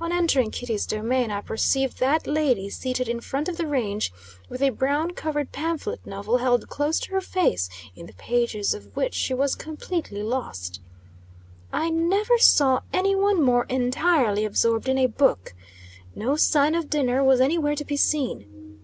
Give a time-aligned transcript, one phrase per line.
[0.00, 4.12] On entering Kitty's domain, I perceived that lady seated in front of the range,
[4.48, 8.94] with a brown covered pamphlet novel held close to her face, in the pages of
[8.96, 10.80] which she was completely lost.
[11.72, 15.54] I never saw any one more entirely absorbed in a book.
[16.14, 18.78] No sign of dinner was any where to be seen.